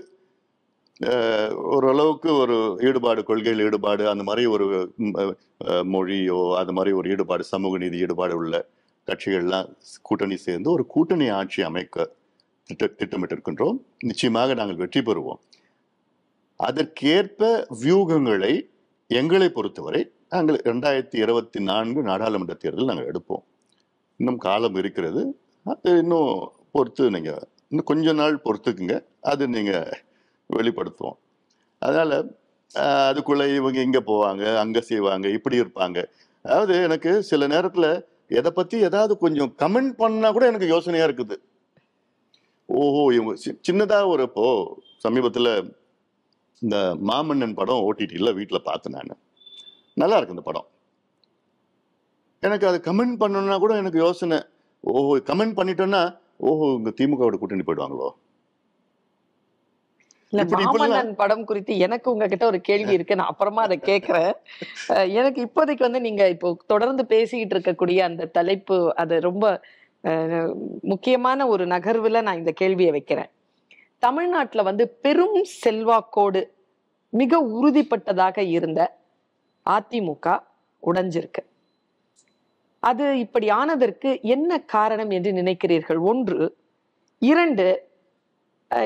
[1.75, 2.55] ஓரளவுக்கு ஒரு
[2.88, 4.65] ஈடுபாடு கொள்கையில் ஈடுபாடு அந்த மாதிரி ஒரு
[5.93, 8.55] மொழியோ அது மாதிரி ஒரு ஈடுபாடு சமூக நீதி ஈடுபாடு உள்ள
[9.09, 9.67] கட்சிகள்லாம்
[10.07, 12.05] கூட்டணி சேர்ந்து ஒரு கூட்டணி ஆட்சி அமைக்க
[12.69, 13.77] திட்ட திட்டமிட்டிருக்கின்றோம்.
[14.09, 15.39] நிச்சயமாக நாங்கள் வெற்றி பெறுவோம்.
[16.67, 17.49] அதற்கேற்ப
[17.83, 18.53] வியூகங்களை
[19.19, 20.01] எங்களை பொறுத்தவரை
[20.33, 23.43] நாங்கள் ரெண்டாயிரத்தி இருபத்தி நான்கு நாடாளுமன்ற தேர்தல் நாங்கள் எடுப்போம்.
[24.19, 25.21] இன்னும் காலம் இருக்கிறது.
[25.71, 26.31] அது இன்னும்
[26.75, 28.95] பொறுத்து நீங்கள் இன்னும் கொஞ்ச நாள் பொறுத்துக்குங்க.
[29.31, 29.87] அது நீங்கள்
[30.49, 31.17] வெளிப்படுத்துவோம்.
[31.81, 32.17] அதனால்
[33.09, 35.99] அதுக்குள்ளே இவங்க இங்கே போவாங்க அங்கே செய்வாங்க இப்படி இருப்பாங்க.
[36.45, 37.89] அதாவது எனக்கு சில நேரத்தில்
[38.27, 41.37] எதை பத்தி ஏதாவது கொஞ்சம் கமெண்ட் பண்ணா கூட எனக்கு யோசனையா இருக்குது.
[42.65, 45.75] ஓஹோ இவங்க சி- சின்னதா ஒரு இப்போ சமீபத்துல
[46.59, 49.17] இந்த மாமன்னன் படம் ஓடிடியில் வீட்டில் பார்த்தேன் நான்.
[49.93, 50.67] நல்லா இருக்கு இந்த படம்.
[52.39, 54.39] எனக்கு அது கமெண்ட் பண்ணணும்னா கூட எனக்கு யோசனை.
[54.81, 58.09] ஓஹோ கமெண்ட் பண்ணிட்டோன்னா ஓஹோ இங்கே திமுகவோட கூட்டணி போயிடுவாங்களோ?
[60.33, 63.17] மாமன்னன் படம் குறித்து எனக்கு உங்ககிட்ட ஒரு கேள்வி இருக்கு.
[63.19, 64.33] நான் அப்புறமா அதை கேட்கிறேன்
[65.19, 69.45] எனக்கு இப்போதைக்கு வந்து நீங்க இப்போ தொடர்ந்து பேசிக்கிட்டு இருக்கக்கூடிய அந்த தலைப்பு அது ரொம்ப
[70.91, 73.29] முக்கியமான ஒரு நகர்வுல நான் இந்த கேள்வியை வைக்கிறேன்.
[74.03, 76.41] தமிழ்நாட்டுல வந்து பெரும் செல்வாக்கோடு
[77.13, 78.81] மிக உறுதிப்பட்டதாக இருந்த
[79.65, 80.27] அதிமுக
[80.83, 81.41] உடைஞ்சிருக்கு.
[82.83, 85.99] அது இப்படி ஆனதற்கு என்ன காரணம் என்று நினைக்கிறீர்கள்?
[86.11, 86.39] ஒன்று
[87.21, 87.65] இரண்டு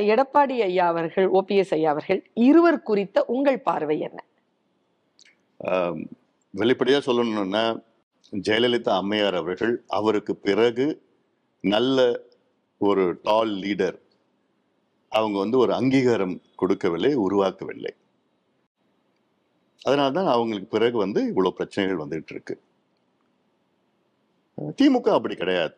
[0.10, 4.20] எடப்பாடி ஐயா அவர்கள் ஓபிஎஸ் ஐயா அவர்கள் இருவர் குறித்த உங்கள் பார்வை என்ன?
[6.54, 7.64] வெளிப்படையாக சொல்லணும்னா
[8.48, 10.88] ஜெயலலிதா அம்மையார் அவர்கள் அவருக்கு பிறகு
[11.64, 11.98] நல்ல
[12.82, 13.98] ஒரு டால் லீடர்
[15.12, 17.94] அவங்க வந்து ஒரு அங்கீகாரம் கொடுக்கவில்லை உருவாக்கவில்லை.
[19.86, 22.56] அதனால தான் அவங்களுக்கு பிறகு வந்து இவ்வளோ பிரச்சனைகள் வந்துகிட்டு இருக்கு.
[24.80, 25.76] திமுக அப்படி கிடையாது.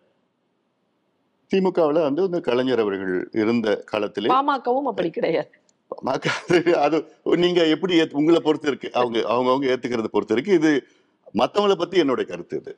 [1.53, 5.49] திமுகவில் வந்து இந்த கலைஞர் அவர்கள் இருந்த காலத்திலே பாமகவும் அப்படி கிடையாது.
[6.55, 8.93] அது- நீங்க எப்படி உங்களை பொறுத்து இருக்கு.
[8.93, 10.53] அவங்க அவங்கவங்க ஏத்துக்கிறத பொறுத்து இருக்கு.
[10.53, 10.83] இது
[11.33, 12.77] மத்தவங்கள பத்தி என்னுடைய கருத்து இது.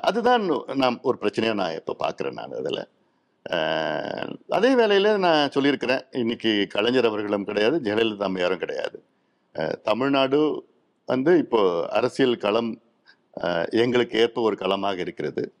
[0.00, 2.88] அதுதான் நான் ஒரு பிரச்சனையா நான் இப்ப பாக்குறேன் நான் அதுல.
[4.48, 6.04] அதே வேளையில நான் சொல்லியிருக்கிறேன்.
[6.10, 9.02] இன்னைக்கு கலைஞர் அவர்களும் கிடையாது ஜெயலலிதா அம்மையாரும் கிடையாது.
[9.82, 10.66] தமிழ்நாடு
[11.06, 12.80] வந்து இப்போ அரசியல் களம்
[13.70, 15.52] எங்களுக்கு ஏற்ப ஒரு களமாக இருக்கிறது.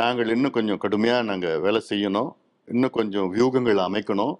[0.00, 2.30] நாங்கள் இன்னும் கொஞ்சம் கடுமையாக நாங்கள் வேலை செய்யணும்.
[2.72, 4.34] இன்னும் கொஞ்சம் வியூகங்கள் அமைக்கணும்.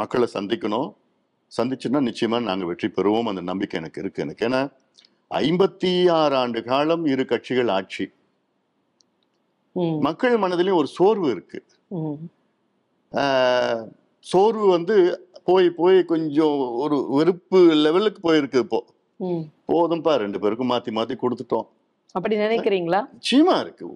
[0.00, 0.88] மக்களை சந்திக்கணும்.
[1.56, 3.28] சந்திச்சுன்னா நிச்சயமாக நாங்கள் வெற்றி பெறுவோம்.
[3.32, 4.44] அந்த நம்பிக்கை எனக்கு இருக்கு எனக்கு.
[4.48, 4.62] ஏன்னா
[5.44, 8.06] ஐம்பத்தி ஆறு ஆண்டு காலம் இரு கட்சிகள் ஆட்சி.
[10.06, 11.58] மக்கள் மனதிலையும் ஒரு சோர்வு இருக்கு.
[14.32, 14.96] சோர்வு வந்து
[15.48, 18.80] போய் போய் கொஞ்சம் ஒரு வெறுப்பு லெவலுக்கு போயிருக்கு இப்போ.
[19.72, 21.68] போதும்பா ரெண்டு பேருக்கும் மாத்தி மாத்தி கொடுத்துட்டோம்.
[22.12, 23.00] அப்படி நினைக்கிறீங்களா?
[23.16, 23.86] நிச்சயமா இருக்கு.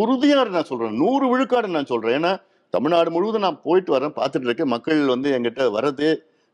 [0.00, 0.96] உறுதியா நான் சொல்றேன்.
[1.02, 2.16] நூறு விழுக்காடு நான் சொல்றேன்.
[2.18, 2.32] ஏன்னா
[2.70, 4.72] தமிழ்நாடு முழுவதும் நான் போயிட்டு வரேன் பார்த்துட்டு இருக்கேன்.
[4.74, 6.08] மக்கள் வந்து என்கிட்ட வர்றது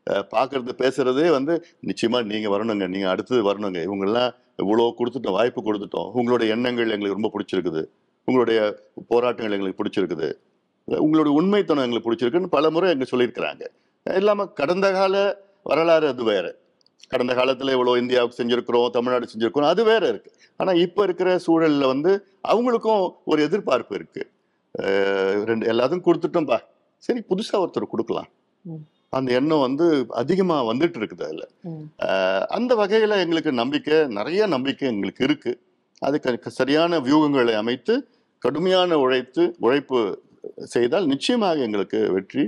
[0.07, 2.87] பார்க்கறது பேசுறதே வந்து நிச்சயமா நீங்க வரணுங்க.
[2.87, 3.79] நீங்க அடுத்தது வரணுங்க.
[3.87, 4.29] இவங்கெல்லாம்
[4.63, 6.11] இவ்வளோ கொடுத்துட்டோம் வாய்ப்பு கொடுத்துட்டோம்.
[6.13, 7.81] உங்களுடைய எண்ணங்கள் எங்களுக்கு ரொம்ப பிடிச்சிருக்குது.
[8.27, 8.59] உங்களுடைய
[9.07, 10.29] போராட்டங்கள் எங்களுக்கு பிடிச்சிருக்குது.
[11.05, 13.63] உங்களுடைய உண்மைத்தனம் எங்களுக்கு பிடிச்சிருக்குன்னு பல முறை எங்க சொல்லியிருக்கிறாங்க.
[14.05, 15.15] இல்லாமல் கடந்த கால
[15.63, 16.51] வரலாறு அது வேறு.
[17.11, 20.31] கடந்த காலத்துல இவ்வளவு இந்தியாவுக்கு செஞ்சிருக்கிறோம் தமிழ்நாடு செஞ்சிருக்கிறோம் அது வேற இருக்கு.
[20.59, 22.11] ஆனா இப்ப இருக்கிற சூழல்ல வந்து
[22.51, 24.23] அவங்களுக்கும் ஒரு எதிர்பார்ப்பு இருக்கு.
[25.49, 26.57] ரெண்டு எல்லாத்தையும் கொடுத்துட்டோம்பா.
[27.05, 28.29] சரி புதுசா ஒருத்தர் கொடுக்கலாம்.
[29.17, 29.85] அந்த எண்ணம் வந்து
[30.21, 31.45] அதிகமா வந்துட்டு இருக்குது அதுல.
[32.57, 35.51] அந்த வகையில எங்களுக்கு நம்பிக்கை நிறைய நம்பிக்கை எங்களுக்கு இருக்கு.
[36.07, 37.93] அதுக்கு சரியான வியூகங்களை அமைத்து
[38.45, 39.99] கடுமையான உழைத்து உழைப்பு
[40.73, 42.43] செய்தால் நிச்சயமாக எங்களுக்கு வெற்றி.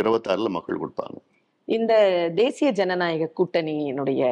[0.00, 1.16] இருபத்தாறுல மக்கள் கொடுப்பாங்க.
[1.68, 1.92] இந்த
[2.34, 4.22] தேசிய ஜனநாயக கூட்டணியினுடைய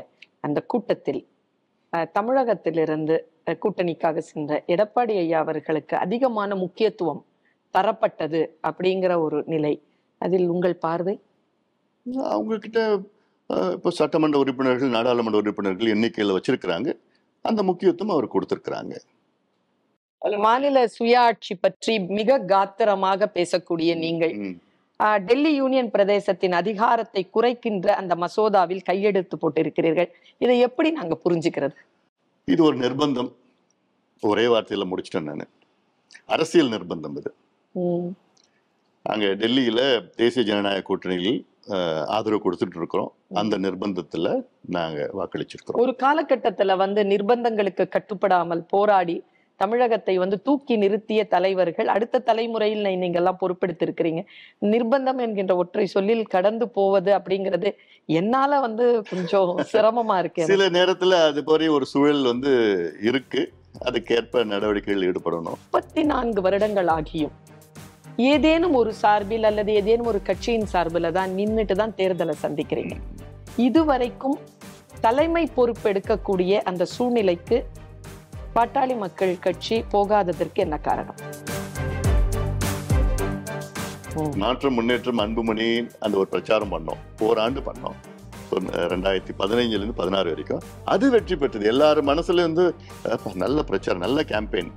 [0.46, 1.20] அந்த கூட்டத்தில்
[2.16, 3.16] தமிழகத்திலிருந்து
[3.62, 7.22] கூட்டணிக்காக சென்ற எடப்பாடி ஐயா அவர்களுக்கு அதிகமான முக்கியத்துவம்
[7.74, 9.74] தரப்பட்டது அப்படிங்கிற ஒரு நிலை.
[10.20, 11.14] அதில் உங்கள் பார்வை?
[12.34, 12.80] அவங்க கிட்ட
[13.76, 16.90] இப்போ சட்டமன்ற உறுப்பினர்கள் நாடாளுமன்ற உறுப்பினர்கள் எண்ணிக்கையில வச்சிருக்கிறாங்க.
[17.44, 18.94] அந்த முக்கியத்துவம் அவர் கொடுத்திருக்கிறாங்க.
[20.46, 24.34] மாநில சுயாட்சி பற்றி மிக காத்திரமாக பேசக்கூடிய நீங்கள்.
[25.26, 30.10] டெல்லி யூனியன் பிரதேசத்தின் அதிகாரத்தை குறைக்கின்ற அந்த மசோதாவில் கையெழுத்து போட்டிருக்கிறீர்கள்.
[30.38, 31.76] இதை எப்படி நாங்க புரிஞ்சுக்கிறது?
[32.48, 33.30] இது ஒரு நிர்பந்தம்.
[34.22, 35.48] ஒரே வார்த்தையில முடிச்சிட்டேன் நான்.
[36.26, 37.30] அரசியல் நிர்பந்தம் இது.
[37.74, 38.10] ம்,
[39.02, 39.80] அங்க டெல்லியில
[40.14, 41.40] தேசிய ஜனநாயக கூட்டணியில்
[42.06, 43.10] ஆதரவு கொடுத்துட்டு இருக்கிறோம்.
[43.40, 44.28] அந்த நிர்பந்தத்துல
[44.68, 45.82] நாங்க வாக்களிச்சிருக்கிறோம்.
[45.84, 49.16] ஒரு காலகட்டத்துல வந்து நிர்பந்தங்களுக்கு கட்டுப்படாமல் போராடி
[49.62, 54.20] தமிழகத்தை வந்து தூக்கி நிறுத்திய தலைவர்கள் அடுத்த தலைமுறையில் நீங்க எல்லாம் பொறுப்பெடுத்திருக்கிறீங்க.
[54.72, 57.70] நிர்பந்தம் என்கின்ற ஒற்றை சொல்லில் கடந்து போவது அப்படிங்கிறது
[58.08, 60.46] என்னால வந்து கொஞ்சம் சிரமமா இருக்கு.
[60.52, 62.52] சில நேரத்துல அது மாதிரி ஒரு சூழல் வந்து
[63.10, 63.42] இருக்கு.
[63.88, 65.58] அதுக்கேற்ப நடவடிக்கைகள் ஈடுபடணும்.
[65.64, 67.34] முப்பத்தி நான்கு வருடங்கள் ஆகியும்.
[68.32, 72.96] ஏதேனும் ஒரு சார்பில் அல்லது ஏதேனும் ஒரு கட்சியின் சார்பில் தான் நின்னுட்டு தான் தேர்தலை சந்திக்கிறீங்க.
[73.66, 74.36] இதுவரைக்கும்
[75.06, 77.56] தலைமை பொறுப்பு எடுக்கக்கூடிய அந்த சூழ்நிலைக்கு
[78.56, 81.18] பாட்டாளி மக்கள் கட்சி போகாததற்கு என்ன காரணம்?
[84.42, 85.68] மாற்றம் முன்னேற்றம் அன்புமணி
[86.04, 87.00] அந்த ஒரு பிரச்சாரம் பண்ணோம்.
[87.28, 87.96] ஓராண்டு பண்ணோம்.
[88.92, 90.62] ரெண்டாயிரத்தி பதினைஞ்சுல இருந்து பதினாறு வரைக்கும்.
[90.94, 91.66] அது வெற்றி பெற்றது.
[91.72, 92.64] எல்லாரும் மனசுல இருந்து
[93.44, 94.72] நல்ல பிரச்சாரம் நல்ல கேம்பெயின்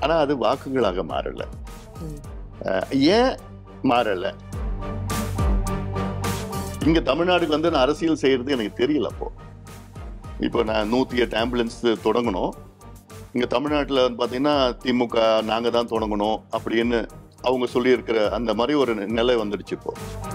[0.00, 1.42] ஆனா அது வாக்குகளாக மாறல.
[3.18, 3.32] ஏன்
[3.92, 4.34] மாறல?
[6.86, 9.28] இங்க தமிழ்நாடுக்கு வந்து நான் அரசியல் செய்யறது எனக்கு தெரியல அப்போ.
[10.46, 12.52] இப்போ நான் நூற்றி எட்டு ஆம்புலன்ஸ் தொடங்கணும்.
[13.32, 14.38] இங்கே தமிழ்நாட்டில் வந்து
[14.82, 16.98] திமுக நாங்கள் தான் தொடங்கணும் அப்படின்னு
[17.42, 20.31] அவங்க சொல்லியிருக்கிற அந்த மாதிரி ஒரு நிலை வந்துடுச்சு இப்போது